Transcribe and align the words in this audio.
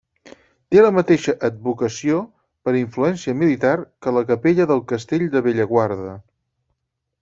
Té 0.75 0.79
la 0.85 0.89
mateixa 0.95 1.35
advocació, 1.49 2.23
per 2.69 2.75
influència 2.81 3.37
militar, 3.45 3.77
que 4.07 4.17
la 4.19 4.27
capella 4.35 4.71
del 4.75 4.87
Castell 4.95 5.31
de 5.39 5.49
Bellaguarda. 5.51 6.21